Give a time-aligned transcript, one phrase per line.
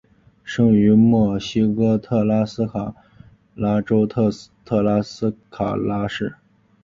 [0.43, 2.91] 生于墨西哥特拉斯卡
[3.53, 4.31] 拉州特
[4.81, 6.33] 拉斯卡拉市。